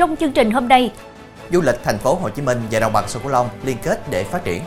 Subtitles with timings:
[0.00, 0.92] Trong chương trình hôm nay,
[1.52, 4.10] du lịch thành phố Hồ Chí Minh và đồng bằng sông Cửu Long liên kết
[4.10, 4.62] để phát triển.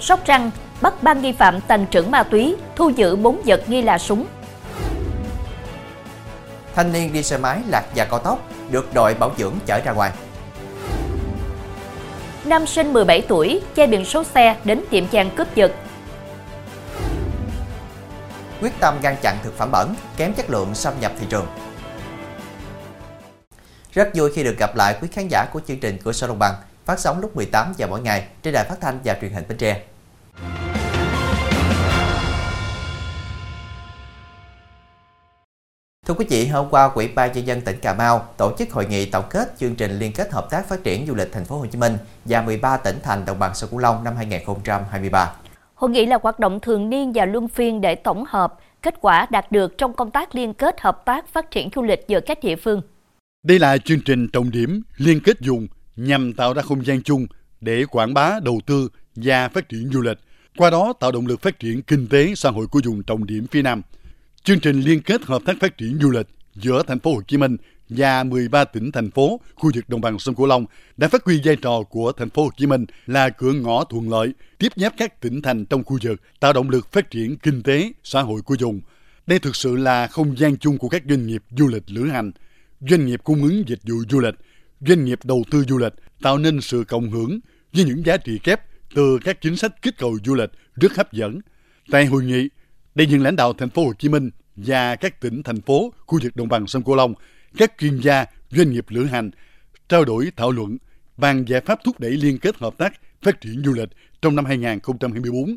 [0.00, 3.82] Sóc Trăng bắt ba nghi phạm tàn trữ ma túy, thu giữ 4 vật nghi
[3.82, 4.26] là súng.
[6.74, 9.92] Thanh niên đi xe máy lạc vào cao tốc, được đội bảo dưỡng chở ra
[9.92, 10.10] ngoài.
[12.44, 15.72] Nam sinh 17 tuổi, che biển số xe đến tiệm vàng cướp giật.
[18.60, 21.46] Quyết tâm ngăn chặn thực phẩm bẩn, kém chất lượng xâm nhập thị trường.
[23.96, 26.38] Rất vui khi được gặp lại quý khán giả của chương trình Cửa sổ Đồng
[26.38, 29.44] bằng, phát sóng lúc 18 giờ mỗi ngày trên đài phát thanh và truyền hình
[29.48, 29.82] Bến Tre.
[36.06, 38.86] Thưa quý vị, hôm qua Ủy ban nhân dân tỉnh Cà Mau tổ chức hội
[38.86, 41.58] nghị tổng kết chương trình liên kết hợp tác phát triển du lịch thành phố
[41.58, 45.34] Hồ Chí Minh và 13 tỉnh thành đồng bằng sông Cửu Long năm 2023.
[45.74, 49.26] Hội nghị là hoạt động thường niên và luân phiên để tổng hợp kết quả
[49.30, 52.38] đạt được trong công tác liên kết hợp tác phát triển du lịch giữa các
[52.42, 52.82] địa phương.
[53.46, 55.66] Đây là chương trình trọng điểm liên kết dùng
[55.96, 57.26] nhằm tạo ra không gian chung
[57.60, 60.18] để quảng bá, đầu tư và phát triển du lịch,
[60.56, 63.46] qua đó tạo động lực phát triển kinh tế xã hội của vùng trọng điểm
[63.46, 63.82] phía Nam.
[64.44, 67.36] Chương trình liên kết hợp tác phát triển du lịch giữa thành phố Hồ Chí
[67.36, 67.56] Minh
[67.88, 70.66] và 13 tỉnh thành phố khu vực đồng bằng sông Cửu Long
[70.96, 74.10] đã phát huy vai trò của thành phố Hồ Chí Minh là cửa ngõ thuận
[74.10, 77.62] lợi tiếp giáp các tỉnh thành trong khu vực, tạo động lực phát triển kinh
[77.62, 78.80] tế xã hội của vùng.
[79.26, 82.32] Đây thực sự là không gian chung của các doanh nghiệp du lịch lữ hành,
[82.80, 84.34] doanh nghiệp cung ứng dịch vụ du lịch,
[84.80, 85.92] doanh nghiệp đầu tư du lịch
[86.22, 87.40] tạo nên sự cộng hưởng
[87.72, 88.60] với những giá trị kép
[88.94, 91.40] từ các chính sách kích cầu du lịch rất hấp dẫn.
[91.90, 92.48] Tại hội nghị,
[92.94, 96.18] đại diện lãnh đạo thành phố Hồ Chí Minh và các tỉnh thành phố khu
[96.22, 97.14] vực đồng bằng sông Cửu Long,
[97.56, 99.30] các chuyên gia, doanh nghiệp lữ hành
[99.88, 100.78] trao đổi thảo luận
[101.16, 102.92] bàn giải pháp thúc đẩy liên kết hợp tác
[103.22, 103.88] phát triển du lịch
[104.22, 105.56] trong năm 2024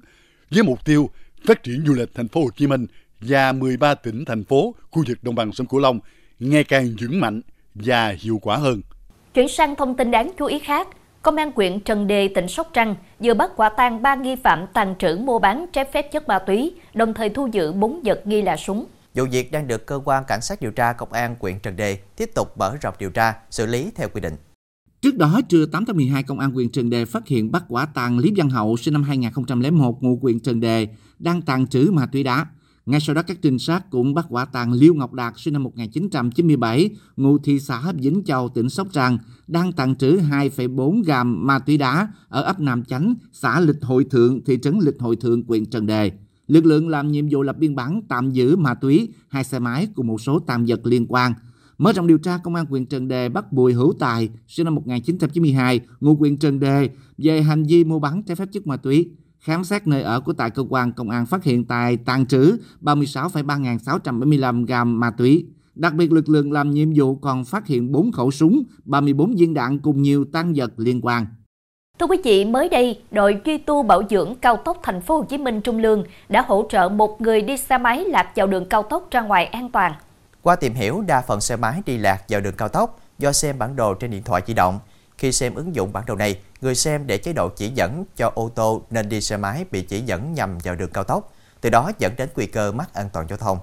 [0.52, 1.09] với mục tiêu
[1.46, 2.85] phát triển du lịch thành phố Hồ Chí Minh
[3.19, 6.00] và 13 tỉnh thành phố khu vực đồng bằng sông Cửu Long
[6.40, 7.42] ngày càng vững mạnh
[7.76, 8.82] và hiệu quả hơn.
[9.34, 10.88] Chuyển sang thông tin đáng chú ý khác,
[11.22, 14.66] Công an huyện Trần Đề, tỉnh Sóc Trăng vừa bắt quả tang ba nghi phạm
[14.74, 18.28] tàn trữ mua bán trái phép chất ma túy, đồng thời thu giữ bốn vật
[18.28, 18.86] nghi là súng.
[19.14, 21.96] Vụ việc đang được cơ quan cảnh sát điều tra công an huyện Trần Đề
[21.96, 24.36] tiếp tục mở rộng điều tra, xử lý theo quy định.
[25.02, 27.86] Trước đó, trưa 8 tháng 12, Công an huyện Trần Đề phát hiện bắt quả
[27.86, 30.88] tang Lý Văn Hậu sinh năm 2001 ngụ huyện Trần Đề
[31.20, 32.46] đang tàn trữ ma túy đá.
[32.85, 35.63] Ngay sau đó các trinh sát cũng bắt quả tàng Liêu Ngọc Đạt sinh năm
[35.63, 39.17] 1997, ngụ thị xã Vĩnh Châu, tỉnh Sóc Trăng,
[39.47, 44.03] đang tàn trữ 2,4 gam ma túy đá ở ấp Nam Chánh, xã Lịch Hội
[44.03, 46.12] Thượng, thị trấn Lịch Hội Thượng, huyện Trần Đề.
[46.47, 49.88] Lực lượng làm nhiệm vụ lập biên bản tạm giữ ma túy, hai xe máy
[49.96, 51.34] cùng một số tạm vật liên quan.
[51.78, 54.75] Mở rộng điều tra, Công an huyện Trần Đề bắt Bùi Hữu Tài, sinh năm
[54.75, 59.09] 1992, ngụ huyện Trần Đề, về hành vi mua bán trái phép chất ma túy.
[59.40, 62.58] Khám xét nơi ở của tại cơ quan công an phát hiện Tài tàn trữ
[62.82, 65.46] 36,3675 gam ma túy.
[65.76, 69.54] Đặc biệt lực lượng làm nhiệm vụ còn phát hiện 4 khẩu súng, 34 viên
[69.54, 71.26] đạn cùng nhiều tăng vật liên quan.
[72.00, 75.24] Thưa quý vị, mới đây, đội duy tu bảo dưỡng cao tốc thành phố Hồ
[75.24, 78.66] Chí Minh Trung Lương đã hỗ trợ một người đi xe máy lạc vào đường
[78.70, 79.94] cao tốc ra ngoài an toàn.
[80.42, 83.60] Qua tìm hiểu, đa phần xe máy đi lạc vào đường cao tốc do xem
[83.60, 84.80] bản đồ trên điện thoại di động.
[85.18, 88.31] Khi xem ứng dụng bản đồ này, người xem để chế độ chỉ dẫn cho
[88.36, 91.70] ô tô nên đi xe máy bị chỉ dẫn nhầm vào đường cao tốc, từ
[91.70, 93.58] đó dẫn đến nguy cơ mất an toàn giao thông.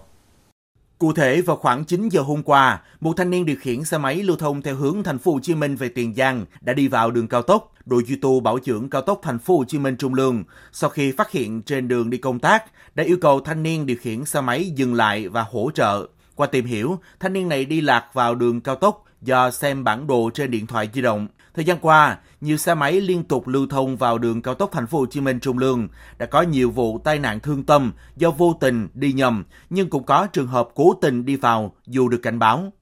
[0.99, 4.23] Cụ thể vào khoảng 9 giờ hôm qua, một thanh niên điều khiển xe máy
[4.23, 7.11] lưu thông theo hướng thành phố Hồ Chí Minh về Tiền Giang đã đi vào
[7.11, 7.73] đường cao tốc.
[7.84, 10.91] Đội duy tu bảo dưỡng cao tốc thành phố Hồ Chí Minh Trung Lương sau
[10.91, 12.65] khi phát hiện trên đường đi công tác
[12.95, 16.07] đã yêu cầu thanh niên điều khiển xe máy dừng lại và hỗ trợ.
[16.34, 20.07] Qua tìm hiểu, thanh niên này đi lạc vào đường cao tốc do xem bản
[20.07, 21.28] đồ trên điện thoại di động.
[21.56, 24.87] Thời gian qua, nhiều xe máy liên tục lưu thông vào đường cao tốc thành
[24.87, 28.31] phố Hồ Chí Minh Trung Lương đã có nhiều vụ tai nạn thương tâm do
[28.31, 32.21] vô tình đi nhầm, nhưng cũng có trường hợp cố tình đi vào dù được
[32.22, 32.72] cảnh báo.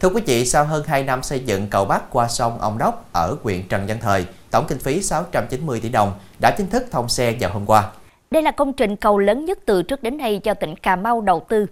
[0.00, 3.08] Thưa quý vị, sau hơn 2 năm xây dựng cầu Bắc qua sông Ông Đốc
[3.12, 7.08] ở huyện Trần Văn Thời, tổng kinh phí 690 tỷ đồng đã chính thức thông
[7.08, 7.92] xe vào hôm qua.
[8.30, 11.20] Đây là công trình cầu lớn nhất từ trước đến nay do tỉnh Cà Mau
[11.20, 11.66] đầu tư.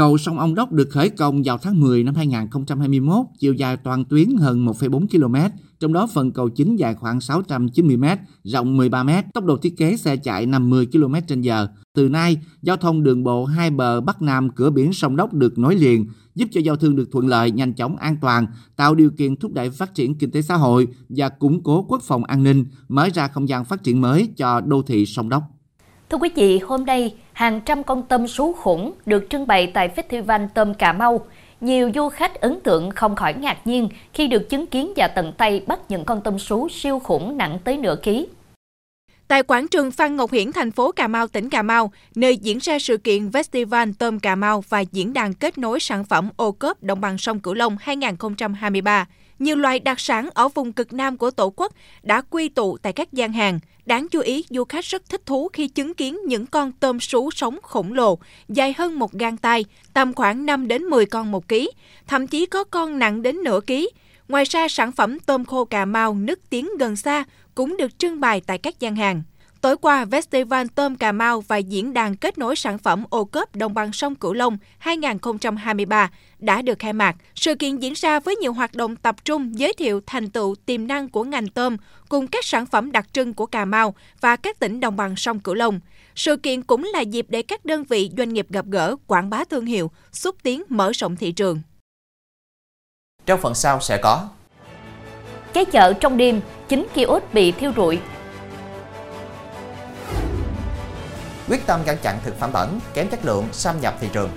[0.00, 4.04] Cầu sông Ông Đốc được khởi công vào tháng 10 năm 2021, chiều dài toàn
[4.04, 5.36] tuyến hơn 1,4 km,
[5.80, 8.04] trong đó phần cầu chính dài khoảng 690 m,
[8.44, 11.50] rộng 13 m, tốc độ thiết kế xe chạy 50 km h
[11.94, 15.58] Từ nay, giao thông đường bộ hai bờ Bắc Nam cửa biển sông Đốc được
[15.58, 19.10] nối liền, giúp cho giao thương được thuận lợi, nhanh chóng, an toàn, tạo điều
[19.10, 22.42] kiện thúc đẩy phát triển kinh tế xã hội và củng cố quốc phòng an
[22.42, 25.42] ninh, mở ra không gian phát triển mới cho đô thị sông Đốc.
[26.10, 29.90] Thưa quý vị, hôm nay, hàng trăm con tôm sú khủng được trưng bày tại
[29.96, 31.26] Festival Tôm Cà Mau.
[31.60, 35.32] Nhiều du khách ấn tượng không khỏi ngạc nhiên khi được chứng kiến và tận
[35.38, 38.26] tay bắt những con tôm sú siêu khủng nặng tới nửa ký.
[39.28, 42.58] tại quảng trường Phan Ngọc Hiển, thành phố Cà Mau, tỉnh Cà Mau, nơi diễn
[42.58, 46.52] ra sự kiện Festival Tôm Cà Mau và diễn đàn kết nối sản phẩm ô
[46.52, 49.06] cốp đồng bằng sông Cửu Long 2023.
[49.38, 51.72] Nhiều loài đặc sản ở vùng cực Nam của Tổ quốc
[52.02, 53.58] đã quy tụ tại các gian hàng.
[53.90, 57.30] Đáng chú ý, du khách rất thích thú khi chứng kiến những con tôm sú
[57.30, 59.64] sống khổng lồ, dài hơn một gang tay,
[59.94, 61.70] tầm khoảng 5 đến 10 con một ký,
[62.06, 63.90] thậm chí có con nặng đến nửa ký.
[64.28, 68.20] Ngoài ra, sản phẩm tôm khô Cà Mau nức tiếng gần xa cũng được trưng
[68.20, 69.22] bày tại các gian hàng.
[69.60, 73.56] Tối qua, Festival Tôm Cà Mau và Diễn đàn Kết nối Sản phẩm ô cốp
[73.56, 77.16] Đồng bằng sông Cửu Long 2023 đã được khai mạc.
[77.34, 80.86] Sự kiện diễn ra với nhiều hoạt động tập trung giới thiệu thành tựu tiềm
[80.86, 81.76] năng của ngành tôm
[82.08, 85.40] cùng các sản phẩm đặc trưng của Cà Mau và các tỉnh đồng bằng sông
[85.40, 85.80] Cửu Long.
[86.14, 89.44] Sự kiện cũng là dịp để các đơn vị doanh nghiệp gặp gỡ, quảng bá
[89.44, 91.60] thương hiệu, xúc tiến mở rộng thị trường.
[93.26, 94.28] Trong phần sau sẽ có
[95.52, 97.98] Cháy chợ trong đêm, 9 kiosk bị thiêu rụi.
[101.50, 104.30] Quyết tâm ngăn chặn thực phẩm bẩn, kém chất lượng xâm nhập thị trường.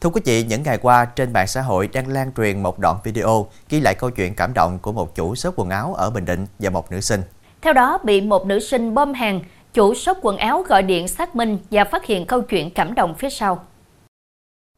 [0.00, 2.96] Thưa quý vị, những ngày qua trên mạng xã hội đang lan truyền một đoạn
[3.04, 6.24] video ghi lại câu chuyện cảm động của một chủ shop quần áo ở Bình
[6.24, 7.20] Định và một nữ sinh.
[7.60, 9.40] Theo đó, bị một nữ sinh bom hàng,
[9.74, 13.14] chủ shop quần áo gọi điện xác minh và phát hiện câu chuyện cảm động
[13.18, 13.64] phía sau.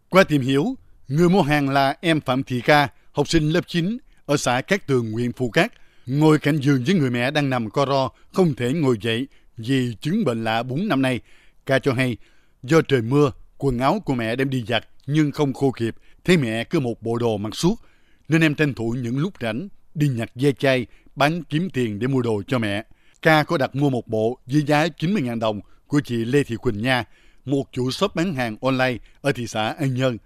[0.09, 0.65] Qua tìm hiểu,
[1.09, 4.87] người mua hàng là em Phạm Thị Ca, học sinh lớp 9 ở xã Cát
[4.87, 5.73] Tường, huyện Phù Cát,
[6.07, 9.27] ngồi cạnh giường với người mẹ đang nằm co ro, không thể ngồi dậy
[9.57, 11.21] vì chứng bệnh lạ 4 năm nay.
[11.67, 12.17] Ca cho hay,
[12.63, 15.95] do trời mưa, quần áo của mẹ đem đi giặt nhưng không khô kịp,
[16.25, 17.75] thấy mẹ cứ một bộ đồ mặc suốt,
[18.29, 20.87] nên em tranh thủ những lúc rảnh đi nhặt dây chai,
[21.17, 22.85] bán kiếm tiền để mua đồ cho mẹ.
[23.23, 26.83] Ca có đặt mua một bộ với giá 90.000 đồng của chị Lê Thị Quỳnh
[26.83, 27.05] Nha,
[27.45, 30.19] một chủ shop bán hàng online ở thị xã An Nhơn.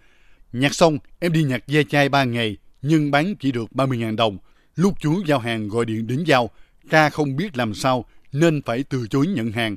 [0.53, 4.39] Nhặt xong, em đi nhặt dây chai 3 ngày, nhưng bán chỉ được 30.000 đồng.
[4.77, 6.51] Lúc chú giao hàng gọi điện đến giao,
[6.91, 9.77] ca không biết làm sao nên phải từ chối nhận hàng.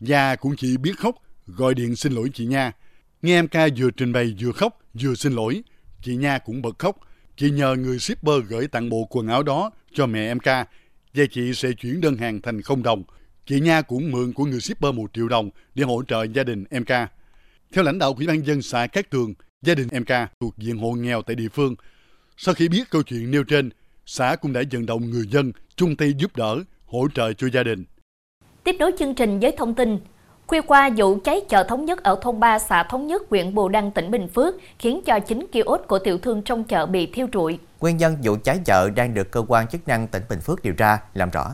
[0.00, 1.16] gia cũng chỉ biết khóc,
[1.46, 2.72] gọi điện xin lỗi chị Nha.
[3.22, 5.62] Nghe em ca vừa trình bày vừa khóc, vừa xin lỗi.
[6.02, 6.96] Chị Nha cũng bật khóc.
[7.36, 10.66] Chị nhờ người shipper gửi tặng bộ quần áo đó cho mẹ em ca
[11.14, 13.02] và chị sẽ chuyển đơn hàng thành không đồng.
[13.46, 16.64] Chị Nha cũng mượn của người shipper 1 triệu đồng để hỗ trợ gia đình
[16.70, 17.08] em ca.
[17.72, 20.78] Theo lãnh đạo Ủy ban dân xã Cát Tường, gia đình em ca thuộc diện
[20.78, 21.74] hộ nghèo tại địa phương.
[22.36, 23.70] Sau khi biết câu chuyện nêu trên,
[24.06, 27.62] xã cũng đã vận động người dân chung tay giúp đỡ, hỗ trợ cho gia
[27.62, 27.84] đình.
[28.64, 29.98] Tiếp nối chương trình với thông tin,
[30.46, 33.68] Khuya qua, vụ cháy chợ Thống Nhất ở thôn 3 xã Thống Nhất, huyện Bù
[33.68, 37.26] Đăng, tỉnh Bình Phước khiến cho 9 kiosk của tiểu thương trong chợ bị thiêu
[37.32, 37.58] rụi.
[37.80, 40.74] Nguyên nhân vụ cháy chợ đang được cơ quan chức năng tỉnh Bình Phước điều
[40.74, 41.50] tra, làm rõ.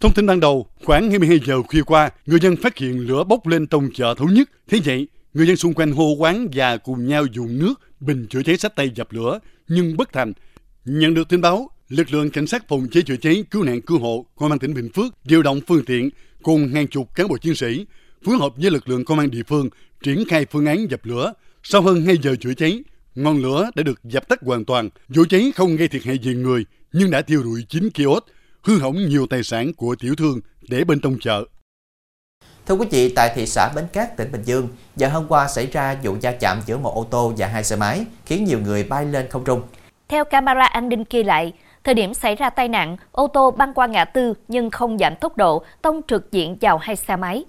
[0.00, 3.46] Thông tin ban đầu, khoảng 22 giờ khuya qua, người dân phát hiện lửa bốc
[3.46, 4.48] lên trong chợ Thống Nhất.
[4.68, 8.42] Thế vậy, người dân xung quanh hô quán và cùng nhau dùng nước, bình chữa
[8.42, 10.32] cháy sách tay dập lửa, nhưng bất thành.
[10.84, 13.98] Nhận được tin báo, lực lượng cảnh sát phòng cháy chữa cháy cứu nạn cứu
[13.98, 16.10] hộ công an tỉnh Bình Phước điều động phương tiện
[16.42, 17.86] cùng hàng chục cán bộ chiến sĩ
[18.24, 19.68] phối hợp với lực lượng công an địa phương
[20.02, 21.32] triển khai phương án dập lửa.
[21.62, 22.82] Sau hơn 2 giờ chữa cháy,
[23.14, 24.88] ngọn lửa đã được dập tắt hoàn toàn.
[25.08, 28.24] Vụ cháy không gây thiệt hại về người, nhưng đã thiêu rụi 9 kiosk,
[28.62, 31.44] hư hỏng nhiều tài sản của tiểu thương để bên trong chợ.
[32.68, 35.66] Thưa quý vị, tại thị xã Bến Cát, tỉnh Bình Dương, giờ hôm qua xảy
[35.66, 38.84] ra vụ va chạm giữa một ô tô và hai xe máy, khiến nhiều người
[38.84, 39.62] bay lên không trung.
[40.08, 41.52] Theo camera an ninh ghi lại,
[41.84, 45.16] thời điểm xảy ra tai nạn, ô tô băng qua ngã tư nhưng không giảm
[45.16, 47.44] tốc độ, tông trực diện vào hai xe máy.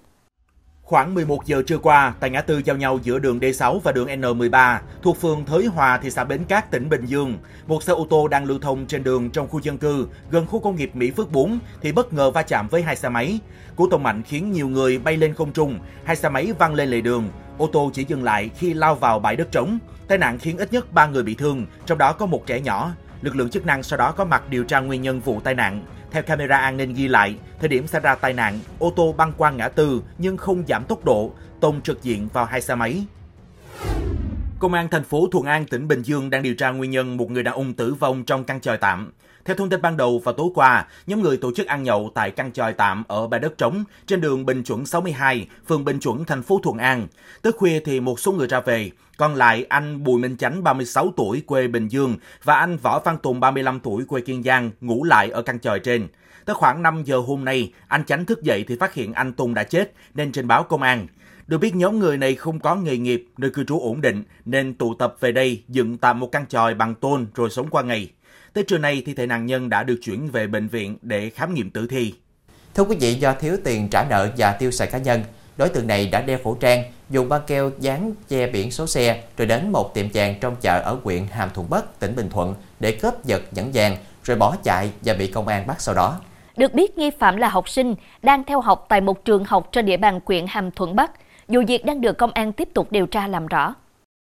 [0.89, 4.07] Khoảng 11 giờ trưa qua, tại ngã tư giao nhau giữa đường D6 và đường
[4.07, 8.07] N13 thuộc phường Thới Hòa, thị xã Bến Cát, tỉnh Bình Dương, một xe ô
[8.09, 11.11] tô đang lưu thông trên đường trong khu dân cư gần khu công nghiệp Mỹ
[11.11, 13.39] Phước 4 thì bất ngờ va chạm với hai xe máy.
[13.75, 16.89] Cú tông mạnh khiến nhiều người bay lên không trung, hai xe máy văng lên
[16.89, 17.29] lề đường.
[17.57, 19.79] Ô tô chỉ dừng lại khi lao vào bãi đất trống.
[20.07, 22.91] Tai nạn khiến ít nhất 3 người bị thương, trong đó có một trẻ nhỏ.
[23.21, 25.83] Lực lượng chức năng sau đó có mặt điều tra nguyên nhân vụ tai nạn.
[26.11, 29.33] Theo camera an ninh ghi lại, thời điểm xảy ra tai nạn, ô tô băng
[29.37, 33.05] qua ngã tư nhưng không giảm tốc độ, tông trực diện vào hai xe máy.
[34.59, 37.31] Công an thành phố Thuận An, tỉnh Bình Dương đang điều tra nguyên nhân một
[37.31, 39.11] người đàn ông tử vong trong căn tròi tạm.
[39.49, 42.31] Theo thông tin ban đầu vào tối qua, nhóm người tổ chức ăn nhậu tại
[42.31, 46.25] căn tròi tạm ở bãi đất trống trên đường Bình Chuẩn 62, phường Bình Chuẩn,
[46.25, 47.07] thành phố Thuận An.
[47.41, 51.13] Tới khuya thì một số người ra về, còn lại anh Bùi Minh Chánh 36
[51.17, 55.03] tuổi quê Bình Dương và anh Võ Văn Tùng 35 tuổi quê Kiên Giang ngủ
[55.03, 56.07] lại ở căn tròi trên.
[56.45, 59.53] Tới khoảng 5 giờ hôm nay, anh Chánh thức dậy thì phát hiện anh Tùng
[59.53, 61.07] đã chết nên trình báo công an.
[61.47, 64.73] Được biết nhóm người này không có nghề nghiệp, nơi cư trú ổn định nên
[64.73, 68.09] tụ tập về đây dựng tạm một căn tròi bằng tôn rồi sống qua ngày.
[68.53, 71.53] Tới trưa nay, thi thể nạn nhân đã được chuyển về bệnh viện để khám
[71.53, 72.13] nghiệm tử thi.
[72.75, 75.23] Thưa quý vị, do thiếu tiền trả nợ và tiêu xài cá nhân,
[75.59, 79.23] Đối tượng này đã đeo khẩu trang, dùng băng keo dán che biển số xe
[79.37, 82.55] rồi đến một tiệm vàng trong chợ ở huyện Hàm Thuận Bắc, tỉnh Bình Thuận
[82.79, 86.19] để cướp giật nhẫn vàng rồi bỏ chạy và bị công an bắt sau đó.
[86.57, 89.85] Được biết nghi phạm là học sinh đang theo học tại một trường học trên
[89.85, 91.11] địa bàn huyện Hàm Thuận Bắc.
[91.47, 93.75] Vụ việc đang được công an tiếp tục điều tra làm rõ.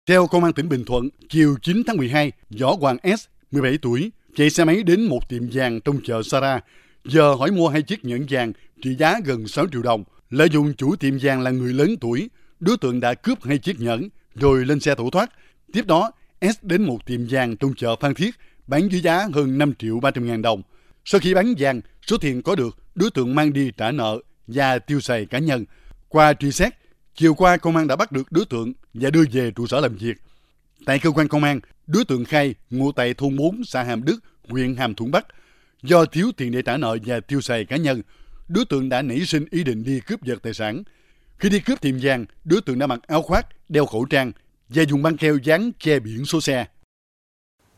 [0.08, 4.10] Theo Công an tỉnh Bình Thuận, chiều 9 tháng 12, Võ Hoàng S, 17 tuổi,
[4.36, 6.60] chạy xe máy đến một tiệm vàng trong chợ Sara,
[7.04, 8.52] giờ hỏi mua hai chiếc nhẫn vàng
[8.82, 10.04] trị giá gần 6 triệu đồng.
[10.30, 12.30] Lợi dụng chủ tiệm vàng là người lớn tuổi,
[12.60, 15.30] đối tượng đã cướp hai chiếc nhẫn rồi lên xe tẩu thoát.
[15.72, 18.34] Tiếp đó, S đến một tiệm vàng trong chợ Phan Thiết
[18.66, 20.62] bán với giá hơn 5 triệu 300 ngàn đồng.
[21.04, 24.78] Sau khi bán vàng, số tiền có được đối tượng mang đi trả nợ và
[24.78, 25.64] tiêu xài cá nhân.
[26.08, 26.72] Qua truy xét,
[27.14, 29.96] chiều qua công an đã bắt được đối tượng và đưa về trụ sở làm
[29.96, 30.16] việc.
[30.86, 34.18] Tại cơ quan công an, đối tượng khai ngụ tại thôn 4 xã Hàm Đức,
[34.48, 35.26] huyện Hàm Thuận Bắc.
[35.82, 38.02] Do thiếu tiền để trả nợ và tiêu xài cá nhân,
[38.48, 40.82] đối tượng đã nảy sinh ý định đi cướp giật tài sản.
[41.38, 44.32] Khi đi cướp tiệm vàng, đối tượng đã mặc áo khoác, đeo khẩu trang
[44.68, 46.66] và dùng băng keo dán che biển số xe.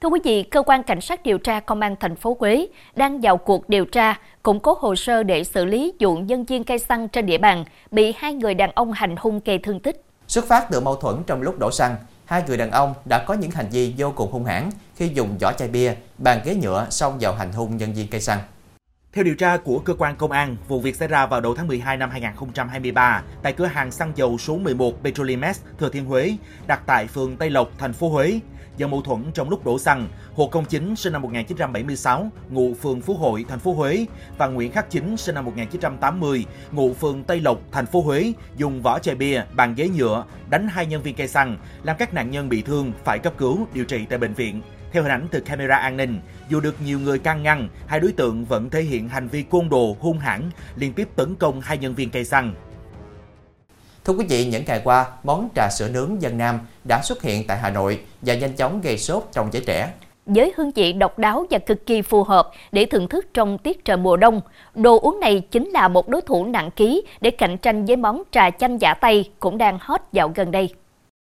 [0.01, 2.67] Thưa quý vị, cơ quan cảnh sát điều tra công an thành phố Quế
[2.97, 6.65] đang vào cuộc điều tra, củng cố hồ sơ để xử lý vụ nhân viên
[6.65, 10.05] cây xăng trên địa bàn bị hai người đàn ông hành hung gây thương tích.
[10.29, 11.97] Xuất phát từ mâu thuẫn trong lúc đổ xăng,
[12.33, 15.39] hai người đàn ông đã có những hành vi vô cùng hung hãn khi dùng
[15.39, 18.39] vỏ chai bia, bàn ghế nhựa xông vào hành hung nhân viên cây xăng.
[19.15, 21.69] Theo điều tra của cơ quan công an, vụ việc xảy ra vào đầu tháng
[21.69, 26.83] 12 năm 2023 tại cửa hàng xăng dầu số 11 Petrolimex, Thừa Thiên Huế, đặt
[26.87, 28.41] tại phường Tây Lộc, thành phố Huế.
[28.77, 33.01] Do mâu thuẫn trong lúc đổ xăng, Hồ Công Chính sinh năm 1976, ngụ phường
[33.01, 34.07] Phú Hội, thành phố Huế
[34.39, 38.83] và Nguyễn Khắc Chính sinh năm 1980, ngụ phường Tây Lộc, thành phố Huế dùng
[38.83, 42.31] vỏ chai bia, bàn ghế nhựa đánh hai nhân viên cây xăng, làm các nạn
[42.31, 44.63] nhân bị thương phải cấp cứu điều trị tại bệnh viện.
[44.93, 46.21] Theo hình ảnh từ camera an ninh,
[46.53, 49.69] dù được nhiều người can ngăn, hai đối tượng vẫn thể hiện hành vi côn
[49.69, 52.55] đồ hung hãn, liên tiếp tấn công hai nhân viên cây xăng.
[54.05, 57.47] Thưa quý vị, những ngày qua, món trà sữa nướng dân Nam đã xuất hiện
[57.47, 59.93] tại Hà Nội và nhanh chóng gây sốt trong giới trẻ.
[60.27, 63.85] Với hương vị độc đáo và cực kỳ phù hợp để thưởng thức trong tiết
[63.85, 64.41] trời mùa đông,
[64.75, 68.23] đồ uống này chính là một đối thủ nặng ký để cạnh tranh với món
[68.31, 70.75] trà chanh giả Tây cũng đang hot dạo gần đây.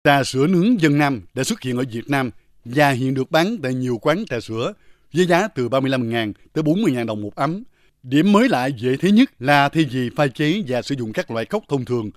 [0.05, 2.31] Trà sữa nướng dân Nam đã xuất hiện ở Việt Nam
[2.65, 4.73] và hiện được bán tại nhiều quán trà sữa
[5.15, 7.63] với giá từ 35.000 tới 40.000 đồng một ấm.
[8.03, 11.31] Điểm mới lại dễ thấy nhất là thay vì pha chế và sử dụng các
[11.31, 12.11] loại cốc thông thường,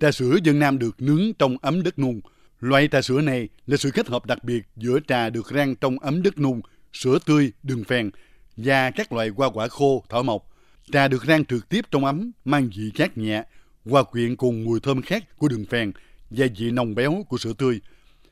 [0.00, 2.20] trà sữa dân Nam được nướng trong ấm đất nung.
[2.60, 5.98] Loại trà sữa này là sự kết hợp đặc biệt giữa trà được rang trong
[5.98, 6.60] ấm đất nung,
[6.92, 8.10] sữa tươi, đường phèn
[8.56, 10.48] và các loại hoa quả khô, thảo mộc.
[10.92, 13.44] Trà được rang trực tiếp trong ấm, mang vị chát nhẹ,
[13.84, 15.92] hòa quyện cùng mùi thơm khác của đường phèn
[16.30, 17.80] và vị nồng béo của sữa tươi.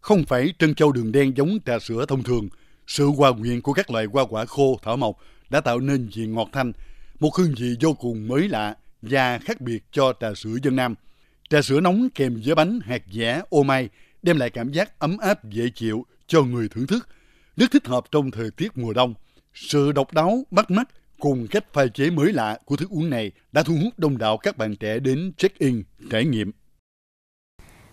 [0.00, 2.48] Không phải trân châu đường đen giống trà sữa thông thường,
[2.86, 5.18] sự hòa quyện của các loại hoa quả khô, thảo mộc
[5.50, 6.72] đã tạo nên vị ngọt thanh,
[7.20, 10.94] một hương vị vô cùng mới lạ và khác biệt cho trà sữa dân Nam.
[11.50, 13.88] Trà sữa nóng kèm với bánh hạt dẻ ô mai
[14.22, 17.08] đem lại cảm giác ấm áp dễ chịu cho người thưởng thức,
[17.56, 19.14] rất thích hợp trong thời tiết mùa đông.
[19.54, 23.32] Sự độc đáo, bắt mắt cùng cách pha chế mới lạ của thức uống này
[23.52, 26.52] đã thu hút đông đảo các bạn trẻ đến check-in, trải nghiệm.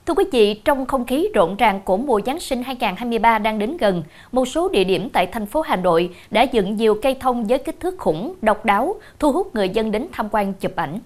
[0.07, 3.77] Thưa quý vị, trong không khí rộn ràng của mùa Giáng sinh 2023 đang đến
[3.77, 7.47] gần, một số địa điểm tại thành phố Hà Nội đã dựng nhiều cây thông
[7.47, 10.99] với kích thước khủng, độc đáo, thu hút người dân đến tham quan chụp ảnh.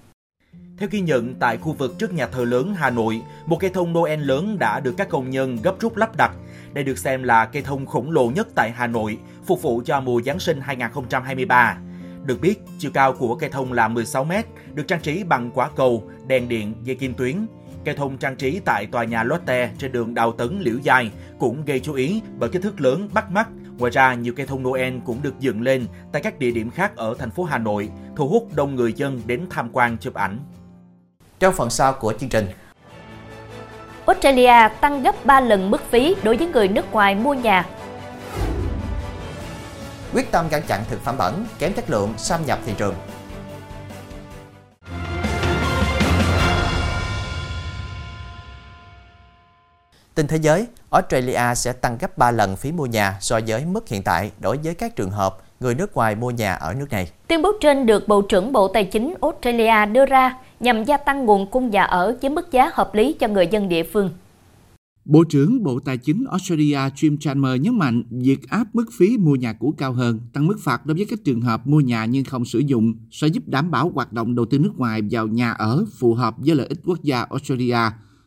[0.78, 3.94] Theo ghi nhận tại khu vực trước nhà thờ lớn Hà Nội, một cây thông
[3.94, 6.32] Noel lớn đã được các công nhân gấp rút lắp đặt.
[6.74, 10.02] Đây được xem là cây thông khổng lồ nhất tại Hà Nội, phục vụ cho
[10.02, 11.78] mùa Giáng sinh 2023.
[12.26, 14.32] Được biết, chiều cao của cây thông là 16 m,
[14.74, 17.46] được trang trí bằng quả cầu, đèn điện, dây kim tuyến.
[17.86, 21.66] Cây thông trang trí tại tòa nhà Lotte trên đường Đào Tấn Liễu Giai cũng
[21.66, 23.48] gây chú ý bởi kích thước lớn bắt mắt.
[23.78, 26.96] Ngoài ra, nhiều cây thông Noel cũng được dựng lên tại các địa điểm khác
[26.96, 30.40] ở thành phố Hà Nội, thu hút đông người dân đến tham quan chụp ảnh.
[31.40, 32.46] Trong phần sau của chương trình,
[34.06, 37.66] Australia tăng gấp 3 lần mức phí đối với người nước ngoài mua nhà.
[40.14, 42.96] quyết tâm ngăn chặn thực phẩm bẩn, kém chất lượng xâm nhập thị trường.
[50.22, 53.90] Tin thế giới, Australia sẽ tăng gấp 3 lần phí mua nhà so với mức
[53.90, 57.12] hiện tại đối với các trường hợp người nước ngoài mua nhà ở nước này.
[57.28, 61.26] Tuyên bố trên được Bộ trưởng Bộ Tài chính Australia đưa ra nhằm gia tăng
[61.26, 64.10] nguồn cung nhà ở với mức giá hợp lý cho người dân địa phương.
[65.06, 69.36] Bộ trưởng Bộ Tài chính Australia Jim Chalmers nhấn mạnh việc áp mức phí mua
[69.36, 72.24] nhà cũ cao hơn, tăng mức phạt đối với các trường hợp mua nhà nhưng
[72.24, 75.52] không sử dụng sẽ giúp đảm bảo hoạt động đầu tư nước ngoài vào nhà
[75.52, 77.78] ở phù hợp với lợi ích quốc gia Australia.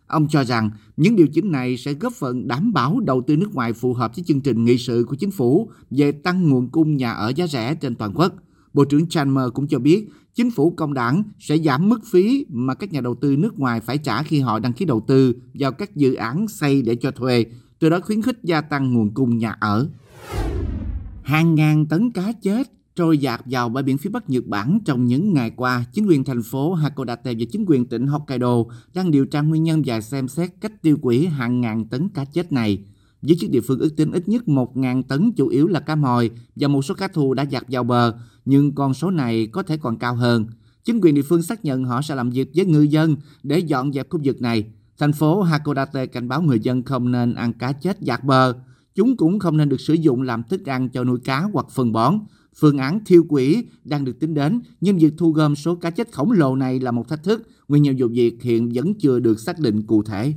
[0.07, 3.55] Ông cho rằng những điều chỉnh này sẽ góp phần đảm bảo đầu tư nước
[3.55, 6.97] ngoài phù hợp với chương trình nghị sự của chính phủ về tăng nguồn cung
[6.97, 8.35] nhà ở giá rẻ trên toàn quốc.
[8.75, 12.75] Bộ trưởng Chalmers cũng cho biết chính phủ công đảng sẽ giảm mức phí mà
[12.75, 15.73] các nhà đầu tư nước ngoài phải trả khi họ đăng ký đầu tư vào
[15.73, 17.45] các dự án xây để cho thuê,
[17.79, 19.89] từ đó khuyến khích gia tăng nguồn cung nhà ở.
[21.23, 25.07] Hàng ngàn tấn cá chết trôi dạt vào bãi biển phía bắc Nhật Bản trong
[25.07, 29.27] những ngày qua, chính quyền thành phố Hakodate và chính quyền tỉnh Hokkaido đang điều
[29.27, 32.85] tra nguyên nhân và xem xét cách tiêu hủy hàng ngàn tấn cá chết này.
[33.23, 36.31] Giới chức địa phương ước tính ít nhất 1.000 tấn chủ yếu là cá mòi
[36.57, 39.77] và một số cá thù đã dạt vào bờ, nhưng con số này có thể
[39.77, 40.47] còn cao hơn.
[40.85, 43.93] Chính quyền địa phương xác nhận họ sẽ làm việc với ngư dân để dọn
[43.93, 44.65] dẹp khu vực này.
[44.99, 48.55] Thành phố Hakodate cảnh báo người dân không nên ăn cá chết dạt bờ.
[48.95, 51.93] Chúng cũng không nên được sử dụng làm thức ăn cho nuôi cá hoặc phân
[51.93, 52.19] bón.
[52.57, 56.13] Phương án thiêu quỷ đang được tính đến, nhưng việc thu gom số cá chết
[56.13, 57.49] khổng lồ này là một thách thức.
[57.69, 60.35] Nguyên nhân vụ việc hiện vẫn chưa được xác định cụ thể.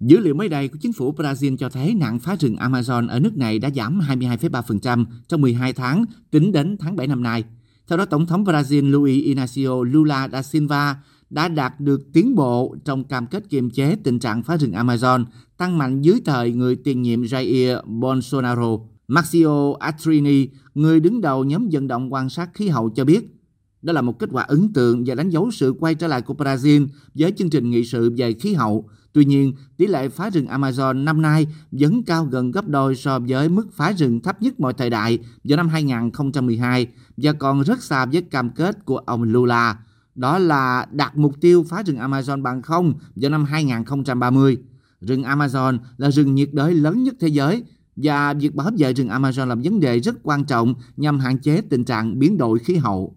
[0.00, 3.20] Dữ liệu mới đây của chính phủ Brazil cho thấy nạn phá rừng Amazon ở
[3.20, 7.44] nước này đã giảm 22,3% trong 12 tháng tính đến tháng 7 năm nay.
[7.88, 10.96] Theo đó, Tổng thống Brazil Luiz Inácio Lula da Silva
[11.30, 15.24] đã đạt được tiến bộ trong cam kết kiềm chế tình trạng phá rừng Amazon,
[15.56, 18.78] tăng mạnh dưới thời người tiền nhiệm Jair Bolsonaro.
[19.08, 23.36] Maxio Atrini, người đứng đầu nhóm vận động quan sát khí hậu cho biết,
[23.82, 26.34] đó là một kết quả ấn tượng và đánh dấu sự quay trở lại của
[26.34, 28.88] Brazil với chương trình nghị sự về khí hậu.
[29.12, 33.18] Tuy nhiên, tỷ lệ phá rừng Amazon năm nay vẫn cao gần gấp đôi so
[33.18, 36.86] với mức phá rừng thấp nhất mọi thời đại vào năm 2012
[37.16, 39.78] và còn rất xa với cam kết của ông Lula.
[40.14, 44.56] Đó là đạt mục tiêu phá rừng Amazon bằng không vào năm 2030.
[45.00, 47.62] Rừng Amazon là rừng nhiệt đới lớn nhất thế giới
[47.96, 51.60] và việc bảo vệ rừng Amazon là vấn đề rất quan trọng nhằm hạn chế
[51.70, 53.14] tình trạng biến đổi khí hậu.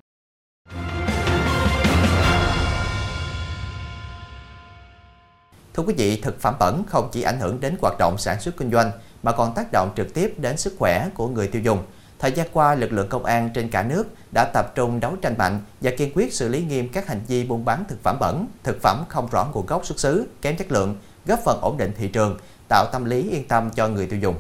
[5.74, 8.57] Thưa quý vị, thực phẩm bẩn không chỉ ảnh hưởng đến hoạt động sản xuất
[8.57, 8.91] kinh doanh
[9.24, 11.79] mà còn tác động trực tiếp đến sức khỏe của người tiêu dùng.
[12.19, 15.36] Thời gian qua, lực lượng công an trên cả nước đã tập trung đấu tranh
[15.38, 18.48] mạnh và kiên quyết xử lý nghiêm các hành vi buôn bán thực phẩm bẩn,
[18.63, 20.95] thực phẩm không rõ nguồn gốc xuất xứ, kém chất lượng,
[21.25, 22.38] góp phần ổn định thị trường,
[22.69, 24.36] tạo tâm lý yên tâm cho người tiêu dùng.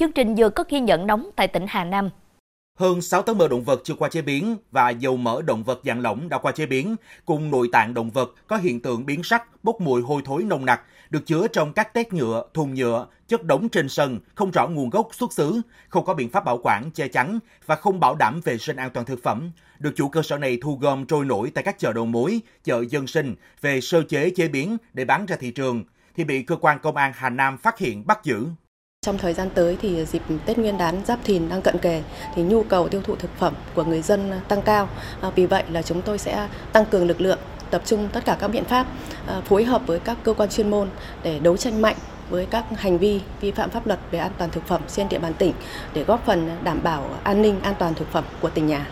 [0.00, 2.10] Chương trình vừa có ghi nhận nóng tại tỉnh Hà Nam.
[2.78, 5.80] Hơn 6 tấn mỡ động vật chưa qua chế biến và dầu mỡ động vật
[5.84, 9.22] dạng lỏng đã qua chế biến, cùng nội tạng động vật có hiện tượng biến
[9.22, 13.06] sắc, bốc mùi hôi thối nồng nặc, được chứa trong các tét nhựa, thùng nhựa,
[13.28, 16.60] chất đống trên sân, không rõ nguồn gốc xuất xứ, không có biện pháp bảo
[16.62, 19.50] quản, che chắn và không bảo đảm vệ sinh an toàn thực phẩm.
[19.78, 22.84] Được chủ cơ sở này thu gom trôi nổi tại các chợ đầu mối, chợ
[22.90, 25.84] dân sinh về sơ chế chế biến để bán ra thị trường,
[26.16, 28.46] thì bị cơ quan công an Hà Nam phát hiện bắt giữ.
[29.06, 32.02] Trong thời gian tới thì dịp Tết Nguyên đán Giáp Thìn đang cận kề
[32.34, 34.88] thì nhu cầu tiêu thụ thực phẩm của người dân tăng cao.
[35.20, 37.38] À, vì vậy là chúng tôi sẽ tăng cường lực lượng,
[37.70, 38.86] tập trung tất cả các biện pháp
[39.26, 40.88] à, phối hợp với các cơ quan chuyên môn
[41.22, 41.96] để đấu tranh mạnh
[42.30, 45.18] với các hành vi vi phạm pháp luật về an toàn thực phẩm trên địa
[45.18, 45.52] bàn tỉnh
[45.94, 48.86] để góp phần đảm bảo an ninh an toàn thực phẩm của tỉnh nhà.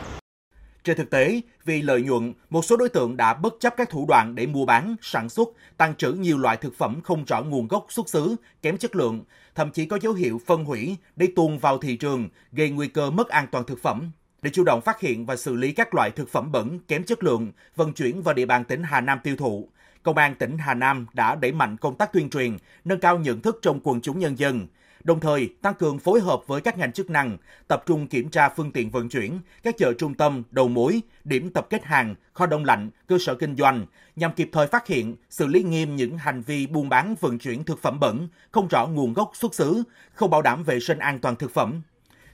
[0.85, 4.07] Trên thực tế, vì lợi nhuận, một số đối tượng đã bất chấp các thủ
[4.09, 7.69] đoạn để mua bán, sản xuất, tăng trữ nhiều loại thực phẩm không rõ nguồn
[7.69, 11.59] gốc xuất xứ, kém chất lượng, thậm chí có dấu hiệu phân hủy để tuôn
[11.59, 14.11] vào thị trường, gây nguy cơ mất an toàn thực phẩm.
[14.43, 17.25] Để chủ động phát hiện và xử lý các loại thực phẩm bẩn, kém chất
[17.25, 19.69] lượng, vận chuyển vào địa bàn tỉnh Hà Nam tiêu thụ,
[20.03, 23.41] Công an tỉnh Hà Nam đã đẩy mạnh công tác tuyên truyền, nâng cao nhận
[23.41, 24.67] thức trong quần chúng nhân dân,
[25.05, 27.37] đồng thời tăng cường phối hợp với các ngành chức năng,
[27.69, 31.51] tập trung kiểm tra phương tiện vận chuyển, các chợ trung tâm, đầu mối, điểm
[31.51, 35.17] tập kết hàng, kho đông lạnh, cơ sở kinh doanh, nhằm kịp thời phát hiện,
[35.31, 38.87] xử lý nghiêm những hành vi buôn bán vận chuyển thực phẩm bẩn, không rõ
[38.87, 39.83] nguồn gốc xuất xứ,
[40.13, 41.83] không bảo đảm vệ sinh an toàn thực phẩm.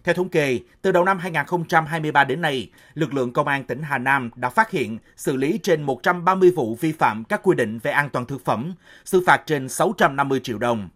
[0.05, 3.99] Theo thống kê, từ đầu năm 2023 đến nay, lực lượng công an tỉnh Hà
[3.99, 7.91] Nam đã phát hiện, xử lý trên 130 vụ vi phạm các quy định về
[7.91, 8.75] an toàn thực phẩm,
[9.05, 10.89] xử phạt trên 650 triệu đồng.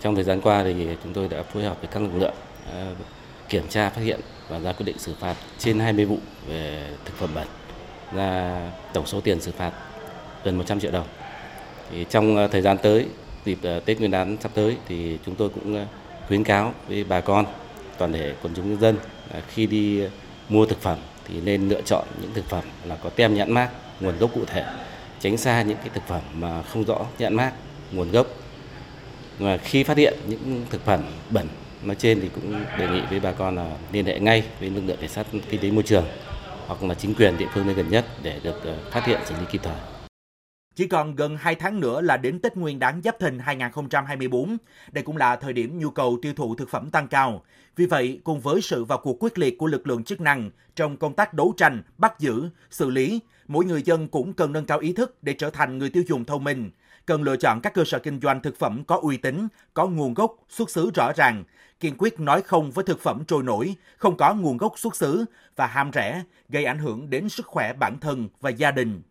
[0.00, 2.34] Trong thời gian qua thì chúng tôi đã phối hợp với các lực lượng
[2.72, 2.94] ờ,
[3.48, 7.14] kiểm tra, phát hiện và ra quyết định xử phạt trên 20 vụ về thực
[7.16, 7.46] phẩm bẩn,
[8.14, 8.60] ra
[8.92, 9.72] tổng số tiền xử phạt
[10.44, 11.06] gần 100 triệu đồng.
[11.90, 13.06] Thì trong ờ, thời gian tới,
[13.44, 15.86] dịp ờ, Tết Nguyên đán sắp tới thì chúng tôi cũng
[16.28, 17.46] khuyến cáo với bà con,
[17.98, 18.96] toàn thể quần chúng nhân dân
[19.48, 20.02] khi đi
[20.48, 23.68] mua thực phẩm thì nên lựa chọn những thực phẩm là có tem nhãn mác,
[24.00, 24.64] nguồn gốc cụ thể,
[25.20, 27.52] tránh xa những cái thực phẩm mà không rõ nhãn mác,
[27.92, 28.26] nguồn gốc
[29.42, 31.00] và khi phát hiện những thực phẩm
[31.30, 31.46] bẩn
[31.84, 34.82] nói trên thì cũng đề nghị với bà con là liên hệ ngay với lực
[34.86, 36.04] lượng cảnh sát kinh tế môi trường
[36.66, 39.34] hoặc là chính quyền địa phương nơi gần nhất để được ờ, phát hiện xử
[39.34, 39.76] lý kịp thời.
[40.74, 44.56] Chỉ còn gần 2 tháng nữa là đến Tết Nguyên đán Giáp Thìn 2024.
[44.92, 47.42] Đây cũng là thời điểm nhu cầu tiêu thụ thực phẩm tăng cao.
[47.76, 50.96] Vì vậy, cùng với sự vào cuộc quyết liệt của lực lượng chức năng trong
[50.96, 54.78] công tác đấu tranh, bắt giữ, xử lý, mỗi người dân cũng cần nâng cao
[54.78, 56.70] ý thức để trở thành người tiêu dùng thông minh,
[57.06, 60.14] cần lựa chọn các cơ sở kinh doanh thực phẩm có uy tín, có nguồn
[60.14, 61.44] gốc, xuất xứ rõ ràng,
[61.80, 65.24] kiên quyết nói không với thực phẩm trôi nổi, không có nguồn gốc xuất xứ
[65.56, 69.02] và ham rẻ, gây ảnh hưởng đến sức khỏe bản thân và gia đình.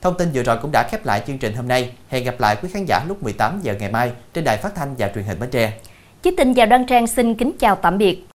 [0.00, 1.92] Thông tin vừa rồi cũng đã khép lại chương trình hôm nay.
[2.08, 4.94] Hẹn gặp lại quý khán giả lúc 18 giờ ngày mai trên đài phát thanh
[4.98, 5.80] và truyền hình Bến Tre.
[6.22, 8.27] Chí Tình và Đoan Trang xin kính chào tạm biệt.